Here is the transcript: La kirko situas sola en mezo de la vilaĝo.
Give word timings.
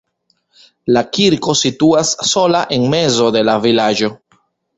La 0.95 1.03
kirko 1.17 1.55
situas 1.59 2.15
sola 2.31 2.63
en 2.79 2.89
mezo 2.95 3.29
de 3.37 3.45
la 3.51 3.57
vilaĝo. 3.69 4.13